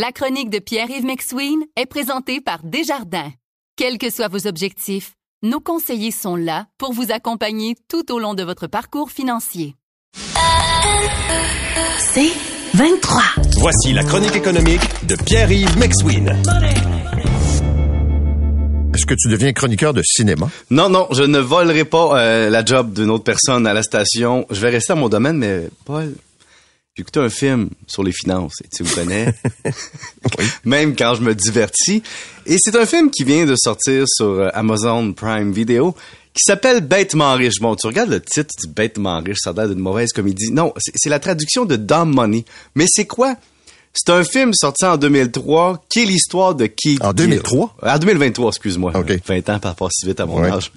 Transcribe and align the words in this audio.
La 0.00 0.12
chronique 0.12 0.48
de 0.48 0.60
Pierre-Yves 0.60 1.04
McSween 1.04 1.58
est 1.74 1.86
présentée 1.86 2.40
par 2.40 2.60
Desjardins. 2.62 3.32
Quels 3.74 3.98
que 3.98 4.10
soient 4.10 4.28
vos 4.28 4.46
objectifs, 4.46 5.14
nos 5.42 5.58
conseillers 5.58 6.12
sont 6.12 6.36
là 6.36 6.66
pour 6.78 6.92
vous 6.92 7.10
accompagner 7.10 7.74
tout 7.88 8.12
au 8.12 8.20
long 8.20 8.34
de 8.34 8.44
votre 8.44 8.68
parcours 8.68 9.10
financier. 9.10 9.74
C'est 11.98 12.30
23. 12.74 13.22
Voici 13.56 13.92
la 13.92 14.04
chronique 14.04 14.36
économique 14.36 14.82
de 15.04 15.16
Pierre-Yves 15.16 15.76
McSween. 15.76 16.28
Est-ce 18.94 19.04
que 19.04 19.14
tu 19.20 19.28
deviens 19.28 19.52
chroniqueur 19.52 19.94
de 19.94 20.02
cinéma? 20.04 20.48
Non, 20.70 20.88
non, 20.88 21.08
je 21.10 21.24
ne 21.24 21.40
volerai 21.40 21.84
pas 21.84 22.20
euh, 22.20 22.50
la 22.50 22.64
job 22.64 22.92
d'une 22.92 23.10
autre 23.10 23.24
personne 23.24 23.66
à 23.66 23.74
la 23.74 23.82
station. 23.82 24.46
Je 24.48 24.60
vais 24.60 24.70
rester 24.70 24.92
à 24.92 24.96
mon 24.96 25.08
domaine, 25.08 25.38
mais 25.38 25.68
Paul, 25.84 26.14
j'ai 26.98 27.02
écouté 27.02 27.20
un 27.20 27.30
film 27.30 27.70
sur 27.86 28.02
les 28.02 28.10
finances, 28.10 28.54
et 28.64 28.66
tu 28.74 28.82
me 28.82 28.92
connais, 28.92 29.32
même 30.64 30.96
quand 30.96 31.14
je 31.14 31.22
me 31.22 31.32
divertis. 31.32 32.02
Et 32.44 32.56
c'est 32.58 32.74
un 32.74 32.86
film 32.86 33.08
qui 33.12 33.22
vient 33.22 33.46
de 33.46 33.54
sortir 33.56 34.02
sur 34.08 34.26
euh, 34.26 34.48
Amazon 34.52 35.12
Prime 35.12 35.52
Video 35.52 35.94
qui 36.34 36.42
s'appelle 36.44 36.80
Bêtement 36.80 37.34
riche. 37.34 37.60
Bon, 37.60 37.76
tu 37.76 37.86
regardes 37.86 38.10
le 38.10 38.20
titre 38.20 38.52
du 38.60 38.66
Bêtement 38.68 39.20
riche, 39.20 39.38
ça 39.40 39.50
a 39.50 39.52
l'air 39.52 39.68
d'une 39.68 39.78
mauvaise 39.78 40.12
comédie. 40.12 40.50
Non, 40.50 40.74
c'est 40.76 41.08
la 41.08 41.20
traduction 41.20 41.64
de 41.64 41.76
Dumb 41.76 42.12
Money. 42.12 42.44
Mais 42.74 42.86
c'est 42.88 43.06
quoi? 43.06 43.36
C'est 43.94 44.10
un 44.12 44.24
film 44.24 44.52
sorti 44.54 44.84
en 44.84 44.96
2003 44.96 45.84
qui 45.88 46.02
est 46.02 46.04
l'histoire 46.04 46.54
de 46.56 46.66
Keith 46.66 47.02
En 47.04 47.12
2003? 47.12 47.76
Gill. 47.82 47.90
En 47.92 47.98
2023, 47.98 48.48
excuse-moi. 48.50 48.92
OK. 48.96 49.12
20 49.24 49.48
ans 49.50 49.58
par 49.60 49.74
pas 49.76 49.88
si 49.92 50.04
vite 50.06 50.18
à 50.20 50.26
mon 50.26 50.40
Ouais. 50.40 50.50
âge. 50.50 50.72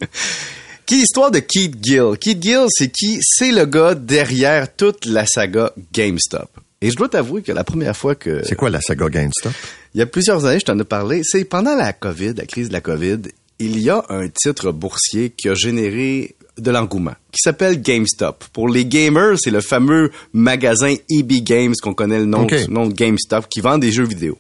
Qui 0.86 0.96
est 0.96 0.98
l'histoire 1.00 1.32
de 1.32 1.40
Keith 1.40 1.76
Gill? 1.82 2.18
Keith 2.20 2.42
Gill, 2.42 2.66
c'est 2.70 2.92
qui? 2.92 3.20
C'est 3.22 3.52
le 3.52 3.66
gars 3.66 3.96
derrière 3.96 4.74
toute 4.76 5.06
la 5.06 5.26
saga 5.26 5.72
GameStop. 5.94 6.50
Et 6.82 6.90
je 6.90 6.96
dois 6.96 7.10
t'avouer 7.10 7.42
que 7.44 7.52
la 7.52 7.64
première 7.64 7.96
fois 7.96 8.16
que... 8.16 8.42
C'est 8.44 8.56
quoi 8.56 8.70
la 8.70 8.82
saga 8.82 9.08
GameStop? 9.10 9.52
Il 9.94 10.00
y 10.00 10.02
a 10.02 10.06
plusieurs 10.06 10.46
années, 10.46 10.60
je 10.60 10.66
t'en 10.66 10.80
ai 10.80 10.84
parlé, 10.84 11.22
c'est 11.24 11.44
pendant 11.46 11.76
la 11.76 11.94
COVID, 11.94 12.34
la 12.36 12.46
crise 12.46 12.70
de 12.70 12.74
la 12.74 12.82
COVID, 12.82 13.20
il 13.60 13.80
y 13.80 13.90
a 13.90 14.04
un 14.10 14.28
titre 14.28 14.72
boursier 14.72 15.30
qui 15.30 15.50
a 15.50 15.54
généré 15.54 16.36
de 16.58 16.72
l'engouement, 16.72 17.16
qui 17.32 17.40
s'appelle 17.44 17.82
GameStop. 17.82 18.46
Pour 18.54 18.68
les 18.68 18.86
gamers, 18.86 19.38
c'est 19.40 19.52
le 19.52 19.62
fameux 19.62 20.12
magasin 20.34 20.96
EB 21.10 21.44
Games 21.44 21.74
qu'on 21.82 21.94
connaît 21.94 22.20
le 22.20 22.26
nom, 22.26 22.48
nom 22.70 22.88
de 22.88 22.94
GameStop, 22.94 23.48
qui 23.50 23.62
vend 23.62 23.78
des 23.78 23.92
jeux 23.92 24.06
vidéo. 24.06 24.40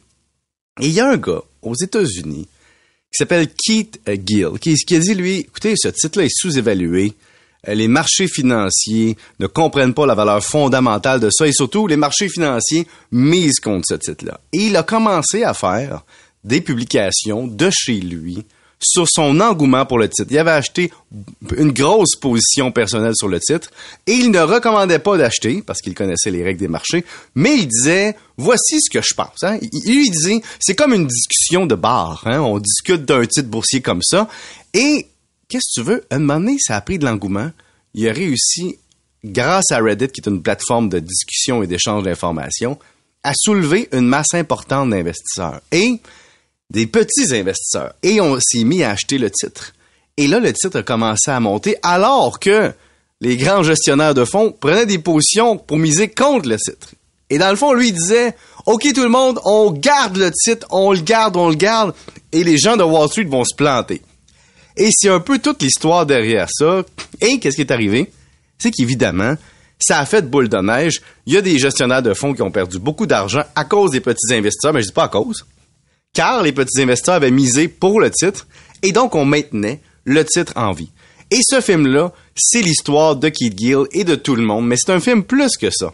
Et 0.80 0.88
il 0.88 0.94
y 0.94 1.00
a 1.00 1.10
un 1.10 1.18
gars 1.18 1.44
aux 1.62 1.76
États-Unis 1.76 2.48
qui 3.12 3.18
s'appelle 3.18 3.48
Keith 3.50 4.00
Gill, 4.26 4.52
qui, 4.60 4.74
qui 4.76 4.96
a 4.96 5.00
dit, 5.00 5.14
lui, 5.14 5.40
écoutez, 5.40 5.74
ce 5.76 5.90
titre-là 5.90 6.26
est 6.26 6.34
sous-évalué. 6.34 7.14
Euh, 7.68 7.74
Les 7.74 7.88
marchés 7.88 8.28
financiers 8.28 9.18
ne 9.40 9.48
comprennent 9.48 9.94
pas 9.94 10.06
la 10.06 10.16
valeur 10.16 10.44
fondamentale 10.44 11.20
de 11.20 11.30
ça 11.30 11.46
et 11.46 11.52
surtout, 11.52 11.88
les 11.88 11.98
marchés 11.98 12.30
financiers 12.30 12.88
misent 13.12 13.60
contre 13.60 13.86
ce 13.90 13.96
titre-là. 13.96 14.40
Et 14.54 14.68
il 14.68 14.78
a 14.78 14.84
commencé 14.84 15.44
à 15.44 15.54
faire 15.54 16.04
des 16.44 16.62
publications 16.62 17.48
de 17.48 17.70
chez 17.70 18.00
lui 18.00 18.46
sur 18.82 19.08
son 19.08 19.40
engouement 19.40 19.86
pour 19.86 20.00
le 20.00 20.10
titre. 20.10 20.28
Il 20.32 20.38
avait 20.38 20.52
acheté 20.52 20.92
une 21.56 21.72
grosse 21.72 22.16
position 22.16 22.72
personnelle 22.72 23.16
sur 23.16 23.28
le 23.28 23.40
titre 23.40 23.70
et 24.08 24.14
il 24.14 24.32
ne 24.32 24.40
recommandait 24.40 25.00
pas 25.00 25.18
d'acheter 25.18 25.62
parce 25.62 25.82
qu'il 25.82 25.94
connaissait 25.94 26.32
les 26.32 26.44
règles 26.44 26.60
des 26.60 26.68
marchés, 26.68 27.06
mais 27.36 27.56
il 27.56 27.68
disait 27.68 28.16
voici 28.38 28.82
ce 28.82 28.90
que 28.90 29.02
je 29.02 29.14
pense. 29.14 29.44
Hein. 29.44 29.60
Il, 29.62 29.96
lui 29.96 30.10
disait 30.10 30.42
c'est 30.60 30.76
comme 30.76 30.94
une 30.94 31.08
discussion 31.08 31.66
de 31.66 31.76
bar. 31.76 32.24
Hein. 32.26 32.40
On 32.40 32.58
discute 32.60 33.06
d'un 33.06 33.26
titre 33.26 33.50
boursier 33.50 33.82
comme 33.82 34.02
ça 34.02 34.28
et 34.74 35.08
qu'est-ce 35.48 35.82
que 35.82 35.82
tu 35.82 35.88
veux? 35.88 36.04
Un 36.10 36.20
moment 36.20 36.40
donné, 36.40 36.58
ça 36.60 36.78
a 36.78 36.82
pris 36.82 36.98
de 36.98 37.06
l'engouement. 37.06 37.52
Il 37.94 38.08
a 38.08 38.14
réussi, 38.14 38.78
grâce 39.24 39.72
à 39.72 39.80
Reddit, 39.80 40.08
qui 40.08 40.22
est 40.22 40.30
une 40.30 40.42
plateforme 40.42 40.90
de 40.90 41.00
discussion 41.00 41.62
et 41.62 41.68
d'échange 41.68 42.04
d'informations, 42.04 42.80
à 43.24 43.34
soulever 43.36 43.90
une 43.92 44.08
masse 44.08 44.34
importante 44.34 44.90
d'investisseurs. 44.90 45.62
Et 45.72 46.00
des 46.72 46.88
petits 46.88 47.36
investisseurs. 47.36 47.94
Et 48.02 48.22
on 48.22 48.40
s'est 48.40 48.64
mis 48.64 48.84
à 48.84 48.92
acheter 48.92 49.18
le 49.18 49.30
titre. 49.30 49.74
Et 50.18 50.28
là, 50.28 50.40
le 50.40 50.54
titre 50.54 50.80
a 50.80 50.84
commencé 50.84 51.30
à 51.30 51.40
monter 51.40 51.76
alors 51.84 52.40
que 52.40 52.72
les 53.20 53.38
grands 53.38 53.62
gestionnaires 53.62 54.14
de 54.14 54.26
fonds 54.26 54.52
prenaient 54.52 54.86
des 54.86 54.98
positions 54.98 55.58
pour 55.58 55.78
miser 55.78 56.08
contre 56.10 56.50
le 56.50 56.58
titre. 56.58 56.90
Et 57.30 57.38
dans 57.38 57.50
le 57.50 57.56
fond, 57.56 57.74
lui, 57.74 57.90
il 57.90 57.94
disait, 57.94 58.36
OK, 58.66 58.88
tout 58.94 59.04
le 59.04 59.10
monde, 59.10 59.40
on 59.46 59.72
garde 59.72 60.18
le 60.18 60.32
titre, 60.32 60.66
on 60.70 60.92
le 60.92 61.02
garde, 61.02 61.38
on 61.38 61.50
le 61.50 61.56
garde, 61.56 61.94
et 62.32 62.44
les 62.44 62.58
gens 62.58 62.78
de 62.78 62.84
Wall 62.84 63.08
Street 63.10 63.26
vont 63.26 63.44
se 63.44 63.56
planter. 63.56 64.02
Et 64.78 64.90
c'est 64.92 65.10
un 65.10 65.20
peu 65.20 65.40
toute 65.40 65.62
l'histoire 65.62 66.06
derrière 66.06 66.48
ça. 66.50 66.84
Et 67.20 67.40
qu'est-ce 67.40 67.56
qui 67.56 67.62
est 67.62 67.72
arrivé? 67.72 68.12
C'est 68.58 68.72
qu'évidemment, 68.72 69.36
ça 69.80 70.00
a 70.00 70.06
fait 70.06 70.30
boule 70.30 70.50
de 70.50 70.58
neige. 70.58 71.02
Il 71.26 71.34
y 71.34 71.38
a 71.38 71.42
des 71.42 71.60
gestionnaires 71.60 72.02
de 72.02 72.14
fonds 72.14 72.34
qui 72.34 72.42
ont 72.42 72.52
perdu 72.52 72.80
beaucoup 72.80 73.06
d'argent 73.06 73.44
à 73.56 73.66
cause 73.66 73.92
des 73.92 74.00
petits 74.00 74.34
investisseurs, 74.34 74.74
mais 74.74 74.82
je 74.82 74.88
dis 74.88 74.94
pas 74.94 75.06
à 75.06 75.10
cause 75.10 75.46
car 76.14 76.44
les 76.44 76.52
petits 76.52 76.82
investisseurs 76.82 77.16
avaient 77.16 77.32
misé 77.32 77.68
pour 77.68 78.00
le 78.00 78.12
titre 78.12 78.48
et 78.84 78.92
donc 78.92 79.16
on 79.16 79.26
maintenait 79.26 79.82
le 80.06 80.26
titre 80.26 80.54
en 80.56 80.72
vie. 80.72 80.90
Et 81.30 81.40
ce 81.42 81.62
film-là, 81.62 82.12
c'est 82.36 82.62
l'histoire 82.62 83.16
de 83.16 83.30
Keith 83.30 83.58
Gill 83.58 83.86
et 83.92 84.04
de 84.04 84.16
tout 84.16 84.36
le 84.36 84.44
monde, 84.44 84.68
mais 84.68 84.76
c'est 84.78 84.92
un 84.92 85.00
film 85.00 85.24
plus 85.24 85.56
que 85.58 85.70
ça. 85.70 85.94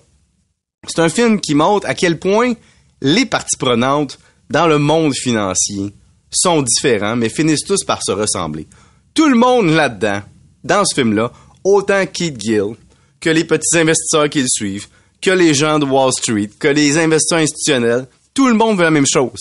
C'est 0.88 1.02
un 1.02 1.10
film 1.10 1.40
qui 1.40 1.54
montre 1.54 1.88
à 1.88 1.94
quel 1.94 2.18
point 2.18 2.54
les 3.02 3.26
parties 3.26 3.58
prenantes 3.58 4.20
dans 4.50 4.68
le 4.68 4.80
monde 4.80 5.14
financier 5.14 5.94
sont 6.32 6.62
différents, 6.62 7.16
mais 7.16 7.30
finissent 7.30 7.66
tous 7.66 7.84
par 7.84 8.02
se 8.04 8.12
ressembler. 8.12 8.68
Tout 9.14 9.30
le 9.30 9.36
monde 9.36 9.70
là-dedans, 9.70 10.22
dans 10.64 10.84
ce 10.86 10.96
film-là, 10.96 11.32
autant 11.64 12.06
Keith 12.06 12.40
Gill 12.40 12.76
que 13.20 13.30
les 13.30 13.44
petits 13.44 13.78
investisseurs 13.78 14.30
qui 14.30 14.42
le 14.42 14.48
suivent, 14.50 14.88
que 15.22 15.32
les 15.32 15.54
gens 15.54 15.80
de 15.80 15.86
Wall 15.86 16.12
Street, 16.14 16.50
que 16.60 16.68
les 16.68 16.98
investisseurs 16.98 17.40
institutionnels, 17.40 18.08
tout 18.34 18.48
le 18.48 18.54
monde 18.54 18.78
veut 18.78 18.84
la 18.84 18.92
même 18.92 19.08
chose 19.08 19.40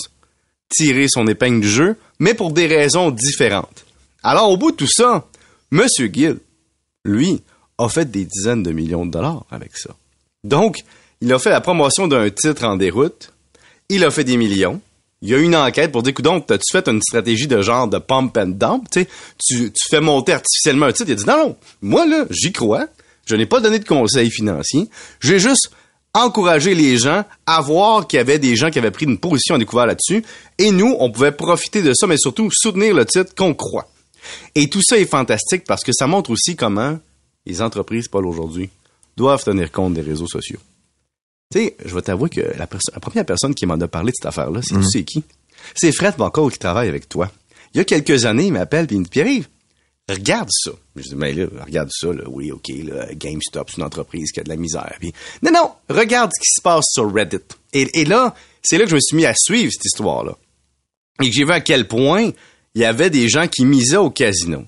tirer 0.68 1.06
son 1.08 1.26
épingle 1.26 1.60
du 1.60 1.68
jeu, 1.68 1.96
mais 2.18 2.34
pour 2.34 2.52
des 2.52 2.66
raisons 2.66 3.10
différentes. 3.10 3.84
Alors, 4.22 4.50
au 4.50 4.56
bout 4.56 4.72
de 4.72 4.76
tout 4.76 4.88
ça, 4.88 5.26
Monsieur 5.70 6.10
Gill, 6.12 6.38
lui, 7.04 7.42
a 7.78 7.88
fait 7.88 8.10
des 8.10 8.24
dizaines 8.24 8.62
de 8.62 8.72
millions 8.72 9.06
de 9.06 9.10
dollars 9.10 9.44
avec 9.50 9.76
ça. 9.76 9.90
Donc, 10.44 10.78
il 11.20 11.32
a 11.32 11.38
fait 11.38 11.50
la 11.50 11.60
promotion 11.60 12.08
d'un 12.08 12.28
titre 12.30 12.64
en 12.64 12.76
déroute, 12.76 13.32
il 13.88 14.04
a 14.04 14.10
fait 14.10 14.24
des 14.24 14.36
millions, 14.36 14.80
il 15.22 15.30
y 15.30 15.34
a 15.34 15.38
une 15.38 15.56
enquête 15.56 15.92
pour 15.92 16.02
dire, 16.02 16.14
donc, 16.14 16.46
t'as-tu 16.46 16.70
fait 16.72 16.88
une 16.88 17.00
stratégie 17.00 17.46
de 17.46 17.62
genre 17.62 17.88
de 17.88 17.98
pump 17.98 18.36
and 18.36 18.48
dump, 18.48 18.88
tu, 18.90 19.06
tu 19.46 19.70
fais 19.90 20.00
monter 20.00 20.32
artificiellement 20.32 20.86
un 20.86 20.92
titre, 20.92 21.10
il 21.10 21.12
a 21.12 21.16
dit, 21.16 21.26
non, 21.26 21.36
non, 21.36 21.56
moi, 21.82 22.06
là, 22.06 22.24
j'y 22.30 22.52
crois, 22.52 22.86
je 23.26 23.34
n'ai 23.34 23.46
pas 23.46 23.60
donné 23.60 23.78
de 23.78 23.84
conseils 23.84 24.30
financiers, 24.30 24.88
j'ai 25.20 25.38
juste 25.38 25.70
encouragé 26.24 26.74
les 26.74 26.96
gens 26.96 27.24
à 27.46 27.60
voir 27.60 28.06
qu'il 28.06 28.18
y 28.18 28.20
avait 28.20 28.38
des 28.38 28.56
gens 28.56 28.70
qui 28.70 28.78
avaient 28.78 28.90
pris 28.90 29.06
une 29.06 29.18
position 29.18 29.54
à 29.54 29.58
découvert 29.58 29.86
là-dessus, 29.86 30.24
et 30.58 30.70
nous, 30.70 30.96
on 30.98 31.10
pouvait 31.10 31.32
profiter 31.32 31.82
de 31.82 31.92
ça, 31.94 32.06
mais 32.06 32.16
surtout 32.16 32.48
soutenir 32.52 32.94
le 32.94 33.04
titre 33.04 33.34
qu'on 33.34 33.54
croit. 33.54 33.88
Et 34.54 34.68
tout 34.68 34.82
ça 34.82 34.98
est 34.98 35.06
fantastique 35.06 35.64
parce 35.64 35.84
que 35.84 35.92
ça 35.92 36.06
montre 36.06 36.30
aussi 36.30 36.56
comment 36.56 36.98
les 37.44 37.62
entreprises, 37.62 38.08
Paul, 38.08 38.26
aujourd'hui, 38.26 38.70
doivent 39.16 39.44
tenir 39.44 39.70
compte 39.70 39.94
des 39.94 40.00
réseaux 40.02 40.26
sociaux. 40.26 40.58
Tu 41.52 41.60
sais, 41.60 41.76
je 41.84 41.94
vais 41.94 42.02
t'avouer 42.02 42.28
que 42.28 42.40
la, 42.40 42.66
première 42.66 43.24
personne 43.24 43.54
qui 43.54 43.66
m'en 43.66 43.80
a 43.80 43.88
parlé 43.88 44.10
de 44.10 44.16
cette 44.16 44.26
affaire-là, 44.26 44.60
c'est 44.62 44.74
tu 44.74 44.84
sais 44.84 45.04
qui? 45.04 45.22
C'est 45.74 45.92
Fred 45.92 46.16
Bacall 46.16 46.50
qui 46.50 46.58
travaille 46.58 46.88
avec 46.88 47.08
toi. 47.08 47.30
Il 47.72 47.78
y 47.78 47.80
a 47.80 47.84
quelques 47.84 48.24
années, 48.24 48.46
il 48.46 48.52
m'appelle 48.52 48.86
et 48.90 48.94
il 48.94 48.98
me 48.98 49.04
dit, 49.04 49.10
Pierre-Yves, 49.10 49.48
regarde 50.08 50.48
ça. 50.50 50.70
Je 50.94 51.02
dis, 51.02 51.16
mais 51.16 51.32
là, 51.32 51.46
regarde 51.64 51.90
ça, 51.92 52.08
là. 52.08 52.24
Oui, 52.26 52.52
OK, 52.52 52.68
là, 52.84 53.06
GameStop, 53.14 53.70
c'est 53.70 53.78
une 53.78 53.84
entreprise 53.84 54.30
qui 54.32 54.40
a 54.40 54.42
de 54.44 54.48
la 54.48 54.56
misère. 54.56 54.94
Puis, 55.00 55.12
non, 55.42 55.50
non, 55.52 55.70
regarde 55.88 56.30
ce 56.34 56.40
qui 56.40 56.50
se 56.56 56.62
passe 56.62 56.84
sur 56.88 57.12
Reddit. 57.12 57.38
Et, 57.72 58.00
et 58.00 58.04
là, 58.04 58.34
c'est 58.62 58.78
là 58.78 58.84
que 58.84 58.90
je 58.90 58.94
me 58.94 59.00
suis 59.00 59.16
mis 59.16 59.26
à 59.26 59.34
suivre 59.34 59.72
cette 59.72 59.84
histoire-là. 59.84 60.36
Et 61.22 61.28
que 61.28 61.34
j'ai 61.34 61.44
vu 61.44 61.52
à 61.52 61.60
quel 61.60 61.88
point 61.88 62.30
il 62.74 62.80
y 62.80 62.84
avait 62.84 63.10
des 63.10 63.28
gens 63.28 63.48
qui 63.48 63.64
misaient 63.64 63.96
au 63.96 64.10
casino. 64.10 64.64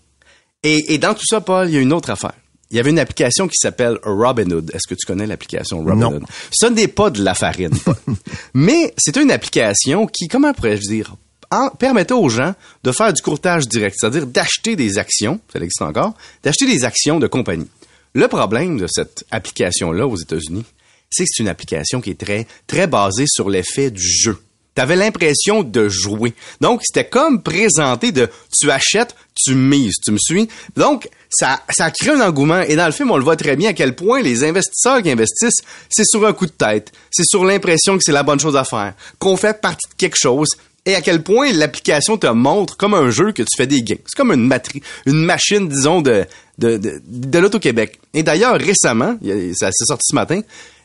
Et, 0.62 0.94
et 0.94 0.98
dans 0.98 1.14
tout 1.14 1.26
ça, 1.26 1.40
Paul, 1.40 1.68
il 1.68 1.74
y 1.74 1.78
a 1.78 1.80
une 1.80 1.92
autre 1.92 2.10
affaire. 2.10 2.34
Il 2.70 2.76
y 2.76 2.80
avait 2.80 2.90
une 2.90 2.98
application 2.98 3.48
qui 3.48 3.56
s'appelle 3.56 3.98
Robinhood. 4.02 4.70
Est-ce 4.74 4.86
que 4.86 4.94
tu 4.94 5.06
connais 5.06 5.26
l'application 5.26 5.78
Robinhood? 5.78 6.20
Non. 6.20 6.26
Ce 6.52 6.66
n'est 6.66 6.88
pas 6.88 7.10
de 7.10 7.22
la 7.22 7.34
farine, 7.34 7.78
Paul. 7.84 7.96
Mais 8.54 8.92
c'est 8.98 9.16
une 9.16 9.30
application 9.30 10.06
qui, 10.06 10.28
comment 10.28 10.52
pourrais-je 10.52 10.88
dire, 10.88 11.14
en- 11.50 11.70
permettait 11.70 12.14
aux 12.14 12.28
gens 12.28 12.54
de 12.84 12.92
faire 12.92 13.12
du 13.12 13.22
courtage 13.22 13.66
direct, 13.68 13.96
c'est-à-dire 13.98 14.26
d'acheter 14.26 14.76
des 14.76 14.98
actions, 14.98 15.40
ça 15.52 15.58
existe 15.58 15.82
encore, 15.82 16.14
d'acheter 16.42 16.66
des 16.66 16.84
actions 16.84 17.18
de 17.18 17.26
compagnie. 17.26 17.68
Le 18.14 18.26
problème 18.28 18.78
de 18.78 18.86
cette 18.86 19.24
application-là 19.30 20.06
aux 20.06 20.16
États-Unis, 20.16 20.64
c'est 21.10 21.24
que 21.24 21.30
c'est 21.32 21.42
une 21.42 21.48
application 21.48 22.00
qui 22.00 22.10
est 22.10 22.18
très, 22.20 22.46
très 22.66 22.86
basée 22.86 23.24
sur 23.26 23.48
l'effet 23.48 23.90
du 23.90 24.02
jeu. 24.06 24.38
Tu 24.74 24.82
avais 24.82 24.94
l'impression 24.96 25.62
de 25.64 25.88
jouer. 25.88 26.34
Donc, 26.60 26.82
c'était 26.84 27.08
comme 27.08 27.42
présenté 27.42 28.12
de 28.12 28.28
tu 28.56 28.70
achètes, 28.70 29.16
tu 29.34 29.54
mises, 29.54 29.94
tu 30.04 30.12
me 30.12 30.18
suis. 30.18 30.48
Donc, 30.76 31.08
ça, 31.30 31.60
ça 31.70 31.90
crée 31.90 32.10
un 32.12 32.20
engouement. 32.20 32.60
Et 32.60 32.76
dans 32.76 32.86
le 32.86 32.92
film, 32.92 33.10
on 33.10 33.16
le 33.16 33.24
voit 33.24 33.34
très 33.36 33.56
bien 33.56 33.70
à 33.70 33.72
quel 33.72 33.96
point 33.96 34.22
les 34.22 34.44
investisseurs 34.44 35.02
qui 35.02 35.10
investissent, 35.10 35.62
c'est 35.88 36.04
sur 36.06 36.24
un 36.26 36.32
coup 36.32 36.46
de 36.46 36.52
tête. 36.52 36.92
C'est 37.10 37.26
sur 37.26 37.44
l'impression 37.44 37.96
que 37.98 38.04
c'est 38.04 38.12
la 38.12 38.22
bonne 38.22 38.38
chose 38.38 38.56
à 38.56 38.62
faire. 38.64 38.94
Qu'on 39.18 39.36
fait 39.36 39.60
partie 39.60 39.88
de 39.90 39.94
quelque 39.96 40.16
chose. 40.16 40.50
Et 40.86 40.94
à 40.94 41.00
quel 41.02 41.22
point 41.22 41.52
l'application 41.52 42.16
te 42.16 42.26
montre 42.28 42.76
comme 42.76 42.94
un 42.94 43.10
jeu 43.10 43.32
que 43.32 43.42
tu 43.42 43.56
fais 43.56 43.66
des 43.66 43.82
gains. 43.82 43.96
C'est 44.06 44.16
comme 44.16 44.32
une 44.32 44.46
matri 44.46 44.82
une 45.06 45.24
machine, 45.24 45.68
disons, 45.68 46.00
de, 46.00 46.24
de, 46.58 46.78
de, 46.78 47.00
de 47.06 47.38
l'Auto-Québec. 47.38 47.98
Et 48.14 48.22
d'ailleurs, 48.22 48.58
récemment, 48.58 49.18
ça 49.54 49.70
s'est 49.70 49.84
sorti 49.86 50.04
ce 50.10 50.14
matin, 50.14 50.40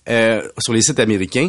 euh, 0.09 0.41
sur 0.59 0.73
les 0.73 0.81
sites 0.81 0.99
américains, 0.99 1.47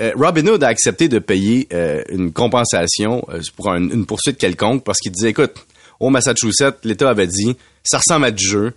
euh, 0.00 0.10
Robin 0.16 0.46
Hood 0.48 0.62
a 0.64 0.68
accepté 0.68 1.08
de 1.08 1.18
payer 1.18 1.68
euh, 1.72 2.02
une 2.10 2.32
compensation 2.32 3.24
euh, 3.30 3.40
pour 3.56 3.70
un- 3.70 3.88
une 3.88 4.04
poursuite 4.06 4.36
quelconque 4.38 4.84
parce 4.84 4.98
qu'il 4.98 5.12
disait, 5.12 5.30
écoute, 5.30 5.54
au 6.00 6.10
Massachusetts, 6.10 6.76
l'État 6.84 7.08
avait 7.08 7.28
dit, 7.28 7.56
ça 7.84 7.98
ressemble 7.98 8.26
à 8.26 8.30
du 8.32 8.44
jeu, 8.44 8.72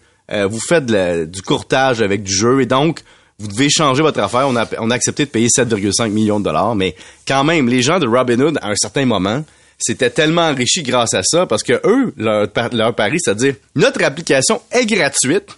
vous 0.49 0.59
faites 0.59 0.85
du 0.85 1.41
courtage 1.41 2.01
avec 2.01 2.21
du 2.21 2.33
jeu 2.33 2.61
et 2.61 2.65
donc 2.65 3.01
vous 3.39 3.47
devez 3.47 3.69
changer 3.69 4.01
votre 4.01 4.19
affaire. 4.19 4.47
On 4.47 4.55
a, 4.55 4.67
on 4.79 4.89
a 4.89 4.95
accepté 4.95 5.25
de 5.25 5.29
payer 5.29 5.47
7,5 5.47 6.09
millions 6.09 6.39
de 6.39 6.45
dollars, 6.45 6.75
mais 6.75 6.95
quand 7.27 7.43
même, 7.43 7.69
les 7.69 7.81
gens 7.81 7.99
de 7.99 8.07
Robin 8.07 8.39
Hood, 8.39 8.57
à 8.61 8.69
un 8.69 8.75
certain 8.75 9.05
moment, 9.05 9.43
s'étaient 9.77 10.09
tellement 10.09 10.47
enrichis 10.47 10.81
grâce 10.81 11.13
à 11.13 11.21
ça 11.23 11.45
parce 11.45 11.63
que 11.63 11.79
eux, 11.85 12.13
leur, 12.17 12.47
leur 12.71 12.95
pari, 12.95 13.17
c'est-à-dire, 13.19 13.55
notre 13.75 14.03
application 14.03 14.61
est 14.71 14.87
gratuite, 14.87 15.49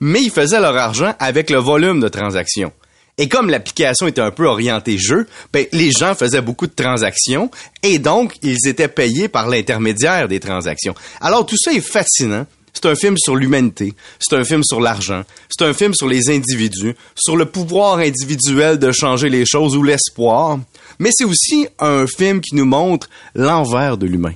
mais 0.00 0.22
ils 0.22 0.30
faisaient 0.30 0.60
leur 0.60 0.76
argent 0.76 1.14
avec 1.18 1.50
le 1.50 1.58
volume 1.58 2.00
de 2.00 2.08
transactions. 2.08 2.72
Et 3.16 3.28
comme 3.28 3.50
l'application 3.50 4.06
était 4.06 4.22
un 4.22 4.30
peu 4.30 4.46
orientée 4.46 4.96
jeu, 4.98 5.26
ben, 5.52 5.66
les 5.72 5.90
gens 5.90 6.14
faisaient 6.14 6.40
beaucoup 6.40 6.66
de 6.66 6.72
transactions 6.72 7.50
et 7.82 7.98
donc 7.98 8.36
ils 8.42 8.66
étaient 8.66 8.88
payés 8.88 9.28
par 9.28 9.46
l'intermédiaire 9.46 10.26
des 10.26 10.40
transactions. 10.40 10.94
Alors 11.20 11.44
tout 11.44 11.56
ça 11.62 11.72
est 11.72 11.82
fascinant. 11.82 12.46
C'est 12.72 12.86
un 12.86 12.94
film 12.94 13.16
sur 13.18 13.36
l'humanité, 13.36 13.94
c'est 14.18 14.36
un 14.36 14.44
film 14.44 14.62
sur 14.64 14.80
l'argent, 14.80 15.22
c'est 15.48 15.64
un 15.64 15.72
film 15.72 15.94
sur 15.94 16.08
les 16.08 16.30
individus, 16.30 16.94
sur 17.14 17.36
le 17.36 17.46
pouvoir 17.46 17.98
individuel 17.98 18.78
de 18.78 18.92
changer 18.92 19.28
les 19.28 19.44
choses 19.44 19.76
ou 19.76 19.82
l'espoir, 19.82 20.58
mais 20.98 21.10
c'est 21.12 21.24
aussi 21.24 21.66
un 21.78 22.06
film 22.06 22.40
qui 22.40 22.54
nous 22.54 22.64
montre 22.64 23.08
l'envers 23.34 23.96
de 23.96 24.06
l'humain. 24.06 24.34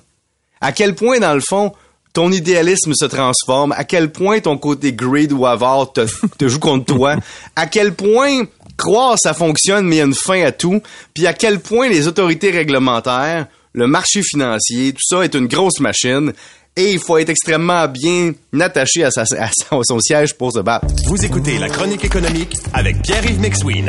À 0.60 0.72
quel 0.72 0.94
point, 0.94 1.18
dans 1.20 1.34
le 1.34 1.42
fond, 1.46 1.72
ton 2.14 2.32
idéalisme 2.32 2.92
se 2.94 3.04
transforme, 3.04 3.72
à 3.72 3.84
quel 3.84 4.10
point 4.10 4.40
ton 4.40 4.56
côté 4.56 4.92
greed 4.92 5.32
ou 5.32 5.46
avare 5.46 5.92
te, 5.92 6.06
te 6.38 6.48
joue 6.48 6.60
contre 6.60 6.94
toi, 6.94 7.16
à 7.56 7.66
quel 7.66 7.94
point 7.94 8.44
croire 8.76 9.16
ça 9.18 9.34
fonctionne 9.34 9.86
mais 9.86 9.96
il 9.96 9.98
y 9.98 10.02
a 10.02 10.04
une 10.04 10.14
fin 10.14 10.42
à 10.42 10.52
tout, 10.52 10.80
puis 11.12 11.26
à 11.26 11.32
quel 11.32 11.60
point 11.60 11.88
les 11.88 12.06
autorités 12.08 12.50
réglementaires, 12.50 13.46
le 13.72 13.86
marché 13.86 14.22
financier, 14.22 14.92
tout 14.92 15.02
ça 15.02 15.24
est 15.24 15.34
une 15.34 15.48
grosse 15.48 15.80
machine 15.80 16.32
et 16.76 16.92
il 16.92 16.98
faut 16.98 17.18
être 17.18 17.30
extrêmement 17.30 17.86
bien 17.88 18.32
attaché 18.60 19.04
à, 19.04 19.10
son 19.10 20.00
siège 20.00 20.34
pour 20.34 20.52
se 20.52 20.60
battre. 20.60 20.86
Vous 21.06 21.24
écoutez 21.24 21.58
La 21.58 21.68
Chronique 21.68 22.04
économique 22.04 22.56
avec 22.72 23.02
Pierre-Yves 23.02 23.40
McSween. 23.40 23.88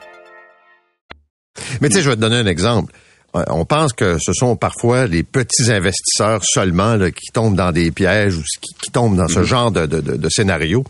Mais 1.81 1.89
tu 1.89 1.95
sais, 1.95 2.01
je 2.01 2.09
vais 2.09 2.15
te 2.15 2.21
donner 2.21 2.37
un 2.37 2.45
exemple. 2.47 2.93
Euh, 3.35 3.43
On 3.47 3.63
pense 3.65 3.93
que 3.93 4.17
ce 4.19 4.33
sont 4.33 4.55
parfois 4.55 5.07
les 5.07 5.23
petits 5.23 5.71
investisseurs 5.71 6.41
seulement 6.43 6.95
là, 6.95 7.11
qui 7.11 7.31
tombent 7.33 7.55
dans 7.55 7.71
des 7.71 7.89
pièges 7.91 8.35
ou 8.37 8.41
qui, 8.61 8.73
qui 8.81 8.91
tombent 8.91 9.15
dans 9.17 9.27
ce 9.29 9.43
genre 9.43 9.71
de, 9.71 9.85
de, 9.85 10.01
de- 10.01 10.17
de 10.17 10.29
scénario. 10.29 10.83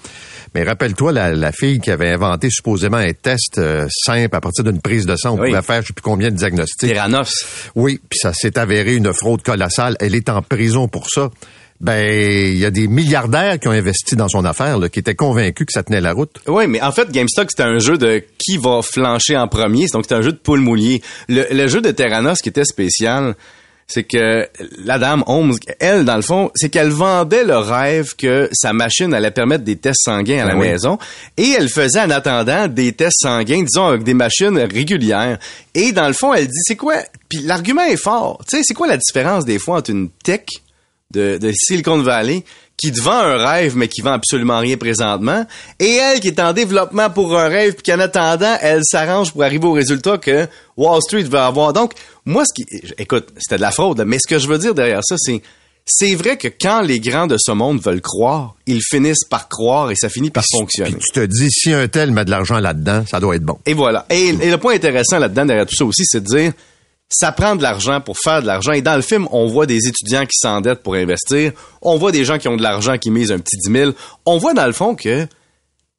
Mais 0.56 0.64
rappelle-toi 0.64 1.12
la, 1.14 1.34
la 1.34 1.52
fille 1.52 1.80
qui 1.80 1.92
avait 1.92 2.10
inventé 2.10 2.50
supposément 2.50 2.98
un 2.98 3.14
test 3.14 3.58
euh, 3.58 3.88
simple 4.06 4.36
à 4.36 4.42
partir 4.42 4.64
d'une 4.66 4.82
prise 4.82 5.06
de 5.06 5.16
sang. 5.16 5.36
On 5.38 5.40
Oui. 5.42 5.50
pouvait 5.50 5.62
faire 5.62 5.82
je 5.82 5.88
sais 5.88 5.94
plus 5.94 6.02
combien 6.02 6.30
de 6.30 6.36
diagnostics. 6.36 6.90
Theranos. 6.92 7.46
Oui, 7.76 8.02
puis 8.10 8.20
ça 8.20 8.34
s'est 8.34 8.58
avéré 8.58 8.96
une 8.96 9.14
fraude 9.14 9.44
colossale. 9.44 9.96
Elle 10.00 10.16
est 10.16 10.28
en 10.30 10.42
prison 10.42 10.88
pour 10.88 11.10
ça. 11.10 11.30
Ben, 11.82 12.52
il 12.52 12.60
y 12.60 12.66
a 12.66 12.70
des 12.70 12.88
milliardaires 12.88 13.60
qui 13.60 13.68
ont 13.68 13.72
investi 13.72 14.16
dans 14.16 14.28
son 14.28 14.46
affaire, 14.46 14.78
là, 14.78 14.88
qui 14.88 15.00
étaient 15.00 15.16
convaincus 15.16 15.66
que 15.66 15.74
ça 15.74 15.82
tenait 15.82 16.00
la 16.00 16.14
route. 16.14 16.38
Oui, 16.48 16.68
mais 16.68 16.80
en 16.80 16.92
fait, 16.92 17.12
GameStop, 17.12 17.48
c'était 17.50 17.64
un 17.64 17.80
jeu 17.80 17.98
de 17.98 18.24
qui 18.38 18.58
va 18.58 18.82
flancher 18.84 19.36
en 19.36 19.48
premier. 19.48 19.88
Donc, 19.88 20.04
c'était 20.04 20.16
un 20.16 20.22
jeu 20.22 20.32
de 20.32 20.38
poule 20.38 20.60
mouillé. 20.60 21.02
Le, 21.28 21.48
le 21.52 21.68
jeu 21.68 21.82
de 21.82 21.90
Terranos 21.90 22.40
qui 22.40 22.50
était 22.50 22.66
spécial, 22.66 23.36
c'est 23.88 24.04
que 24.04 24.48
la 24.86 25.00
dame 25.00 25.24
Holmes, 25.26 25.56
elle, 25.80 26.06
dans 26.06 26.16
le 26.16 26.22
fond, 26.22 26.52
c'est 26.56 26.70
qu'elle 26.70 26.90
vendait 26.90 27.44
le 27.44 27.58
rêve 27.58 28.16
que 28.16 28.48
sa 28.54 28.74
machine 28.74 29.14
allait 29.14 29.32
permettre 29.32 29.64
des 29.64 29.76
tests 29.76 30.04
sanguins 30.06 30.44
à 30.44 30.46
la 30.46 30.56
oui. 30.56 30.68
maison. 30.68 31.00
Et 31.38 31.50
elle 31.58 31.68
faisait 31.68 32.00
en 32.00 32.10
attendant 32.12 32.68
des 32.68 32.94
tests 32.94 33.22
sanguins, 33.22 33.64
disons, 33.64 33.88
avec 33.88 34.04
des 34.04 34.14
machines 34.14 34.58
régulières. 34.58 35.40
Et 35.74 35.92
dans 35.92 36.08
le 36.08 36.14
fond, 36.14 36.34
elle 36.34 36.46
dit, 36.46 36.62
c'est 36.62 36.76
quoi? 36.76 36.98
Puis 37.28 37.40
l'argument 37.40 37.84
est 37.84 37.98
fort. 37.98 38.42
Tu 38.48 38.58
sais, 38.58 38.64
c'est 38.64 38.74
quoi 38.76 38.88
la 38.88 38.98
différence 38.98 39.46
des 39.46 39.60
fois 39.60 39.78
entre 39.78 39.90
une 39.90 40.10
tech 40.24 40.42
de, 41.12 41.38
de 41.38 41.52
Silicon 41.54 42.02
Valley 42.02 42.44
qui 42.78 42.92
te 42.92 43.00
vend 43.00 43.12
un 43.12 43.38
rêve 43.38 43.76
mais 43.76 43.88
qui 43.88 44.02
vend 44.02 44.14
absolument 44.14 44.60
rien 44.60 44.76
présentement 44.78 45.46
et 45.80 45.96
elle 45.96 46.20
qui 46.20 46.30
est 46.30 46.40
en 46.40 46.54
développement 46.54 47.10
pour 47.10 47.38
un 47.38 47.48
rêve 47.48 47.76
puis 47.76 47.92
qu'en 47.92 48.00
attendant 48.00 48.58
elle 48.62 48.82
s'arrange 48.84 49.32
pour 49.32 49.44
arriver 49.44 49.68
au 49.68 49.74
résultat 49.74 50.18
que 50.18 50.48
Wall 50.78 51.02
Street 51.02 51.24
veut 51.24 51.40
avoir 51.40 51.74
donc 51.74 51.94
moi 52.26 52.44
ce 52.46 52.54
qui 52.54 52.66
écoute 52.98 53.28
c'était 53.38 53.58
de 53.58 53.62
la 53.62 53.72
fraude 53.72 54.04
mais 54.08 54.18
ce 54.20 54.28
que 54.28 54.40
je 54.40 54.48
veux 54.48 54.58
dire 54.58 54.74
derrière 54.74 55.02
ça 55.04 55.16
c'est 55.20 55.42
c'est 55.86 56.14
vrai 56.16 56.38
que 56.38 56.48
quand 56.48 56.82
les 56.82 57.00
grands 57.00 57.28
de 57.28 57.38
ce 57.40 57.52
monde 57.52 57.82
veulent 57.82 58.02
croire 58.02 58.56
ils 58.66 58.82
finissent 58.84 59.26
par 59.30 59.48
croire 59.50 59.92
et 59.92 59.96
ça 59.96 60.10
finit 60.10 60.30
par 60.30 60.44
fonctionner 60.50 60.92
Puis 60.92 61.00
tu 61.14 61.20
te 61.20 61.26
dis, 61.26 61.50
si 61.52 61.74
un 61.74 61.88
tel 61.88 62.12
met 62.12 62.24
de 62.24 62.30
l'argent 62.32 62.60
là-dedans, 62.60 63.04
ça 63.10 63.20
doit 63.20 63.36
être 63.36 63.44
bon. 63.44 63.58
et 63.66 63.74
voilà. 63.74 64.06
Et, 64.10 64.30
et 64.30 64.50
le 64.52 64.58
point 64.58 64.76
intéressant 64.76 65.18
là-dedans, 65.18 65.46
derrière 65.46 65.66
tout 65.66 65.76
ça 65.76 65.84
aussi, 65.84 66.04
c'est 66.06 66.22
de 66.22 66.28
dire, 66.28 66.54
ça 67.12 67.32
prend 67.32 67.56
de 67.56 67.62
l'argent 67.62 68.00
pour 68.00 68.18
faire 68.18 68.42
de 68.42 68.48
l'argent. 68.48 68.72
Et 68.72 68.82
dans 68.82 68.96
le 68.96 69.02
film, 69.02 69.28
on 69.32 69.48
voit 69.48 69.66
des 69.66 69.88
étudiants 69.88 70.26
qui 70.26 70.38
s'endettent 70.38 70.82
pour 70.82 70.96
investir. 70.96 71.52
On 71.82 71.98
voit 71.98 72.12
des 72.12 72.24
gens 72.26 72.38
qui 72.38 72.48
ont 72.48 72.56
de 72.56 72.64
l'argent 72.64 72.98
qui 72.98 73.12
misent 73.12 73.32
un 73.32 73.40
petit 73.40 73.58
10 73.58 73.72
000. 73.72 73.92
On 74.26 74.38
voit 74.38 74.54
dans 74.54 74.66
le 74.66 74.72
fond 74.72 74.96
que 74.96 75.28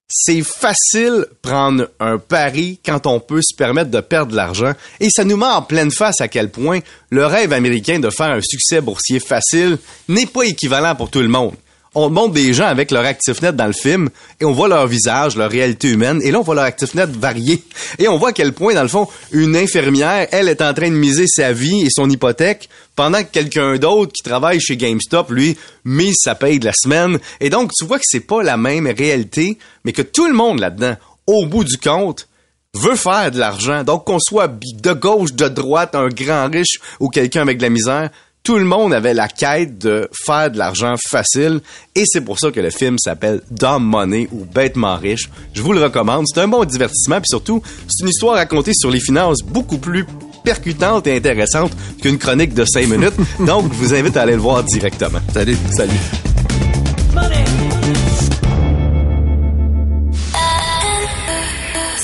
c'est 0.09 0.43
facile 0.43 1.27
prendre 1.41 1.89
un 2.01 2.19
pari 2.19 2.79
quand 2.85 3.07
on 3.07 3.21
peut 3.21 3.41
se 3.43 3.55
permettre 3.57 3.91
de 3.91 4.01
perdre 4.01 4.33
de 4.33 4.37
l'argent. 4.37 4.73
Et 5.01 5.09
ça 5.11 5.25
nous 5.25 5.37
met 5.37 5.47
en 5.47 5.63
pleine 5.63 5.91
face 5.91 6.21
à 6.21 6.29
quel 6.29 6.51
point 6.51 6.81
le 7.11 7.27
rêve 7.27 7.53
américain 7.53 7.99
de 7.99 8.11
faire 8.11 8.31
un 8.31 8.41
succès 8.41 8.81
boursier 8.81 9.21
facile 9.21 9.79
n'est 10.09 10.27
pas 10.27 10.43
équivalent 10.43 10.95
pour 10.95 11.11
tout 11.11 11.21
le 11.21 11.29
monde. 11.29 11.55
On 11.95 12.09
montre 12.09 12.33
des 12.33 12.55
gens 12.55 12.67
avec 12.67 12.91
leur 12.91 13.05
actif 13.05 13.43
net 13.43 13.55
dans 13.55 13.67
le 13.67 13.75
film 13.75 14.09
et 14.41 14.47
on 14.47 14.53
voit 14.53 14.69
leur 14.69 14.87
visage, 14.87 15.37
leur 15.37 15.51
réalité 15.51 15.89
humaine 15.89 16.23
et 16.23 16.31
là 16.31 16.41
on 16.41 16.43
voit 16.43 16.55
leur 16.55 16.65
actif 16.65 16.95
net 16.95 17.11
varier. 17.11 17.63
Et 17.99 18.09
on 18.09 18.17
voit 18.17 18.31
à 18.31 18.33
quel 18.33 18.55
point 18.55 18.73
dans 18.73 18.83
le 18.83 18.89
fond 18.89 19.07
une 19.31 19.55
infirmière, 19.57 20.27
elle 20.33 20.49
est 20.49 20.63
en 20.63 20.73
train 20.73 20.89
de 20.89 20.97
miser 20.97 21.27
sa 21.27 21.53
vie 21.53 21.83
et 21.83 21.91
son 21.91 22.09
hypothèque 22.09 22.71
pendant 22.97 23.23
que 23.23 23.31
quelqu'un 23.31 23.77
d'autre 23.77 24.13
qui 24.13 24.23
travaille 24.23 24.59
chez 24.59 24.79
GameStop 24.79 25.31
lui 25.31 25.59
mise 25.85 26.17
sa 26.19 26.35
paye 26.35 26.59
de 26.59 26.65
la 26.65 26.73
semaine. 26.73 27.19
Et 27.41 27.51
donc 27.51 27.71
tu 27.79 27.85
vois 27.85 27.99
que 27.99 28.05
c'est 28.07 28.21
pas 28.21 28.43
la 28.43 28.57
même 28.57 28.87
réalité, 28.87 29.59
mais 29.85 29.93
que 29.93 30.03
tout 30.03 30.27
le 30.27 30.35
monde 30.35 30.61
là-dedans 30.61 30.97
au 31.27 31.45
bout 31.45 31.65
du 31.65 31.77
compte 31.77 32.27
veut 32.75 32.97
faire 32.97 33.31
de 33.31 33.39
l'argent. 33.39 33.85
Donc 33.85 34.07
qu'on 34.07 34.19
soit 34.19 34.49
de 34.49 34.93
gauche, 34.93 35.35
de 35.35 35.49
droite, 35.49 35.95
un 35.95 36.09
grand 36.09 36.51
riche 36.51 36.81
ou 37.01 37.09
quelqu'un 37.09 37.43
avec 37.43 37.59
de 37.59 37.63
la 37.63 37.71
misère, 37.71 38.11
tout 38.43 38.59
le 38.59 38.65
monde 38.65 38.93
avait 38.93 39.15
la 39.15 39.29
quête 39.29 39.79
de 39.79 40.09
faire 40.25 40.51
de 40.51 40.59
l'argent 40.59 40.95
facile 41.09 41.61
et 41.95 42.05
c'est 42.07 42.23
pour 42.23 42.39
ça 42.39 42.51
que 42.51 42.61
le 42.61 42.71
film 42.71 42.99
s'appelle 42.99 43.41
Dumb 43.51 43.83
Money 43.83 44.29
ou 44.33 44.45
Bêtement 44.45 44.97
riche. 44.97 45.31
Je 45.55 45.63
vous 45.63 45.73
le 45.73 45.83
recommande, 45.83 46.27
c'est 46.27 46.41
un 46.41 46.49
bon 46.49 46.65
divertissement 46.65 47.21
puis 47.21 47.29
surtout, 47.29 47.63
c'est 47.89 48.03
une 48.03 48.11
histoire 48.11 48.35
racontée 48.35 48.73
sur 48.75 48.91
les 48.91 49.01
finances 49.01 49.43
beaucoup 49.43 49.79
plus 49.79 50.07
percutante 50.45 51.07
et 51.07 51.17
intéressante 51.17 51.73
qu'une 52.01 52.19
chronique 52.19 52.55
de 52.55 52.65
5 52.65 52.89
minutes. 52.89 53.15
Donc, 53.47 53.73
je 53.73 53.79
vous 53.79 53.95
invite 53.95 54.17
à 54.17 54.23
aller 54.23 54.35
le 54.35 54.41
voir 54.41 54.65
directement. 54.65 55.21
Salut. 55.33 55.57
Salut. 55.71 55.93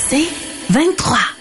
C'est 0.09 0.27
23. 0.69 1.38